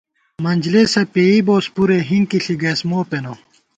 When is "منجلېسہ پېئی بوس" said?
0.43-1.65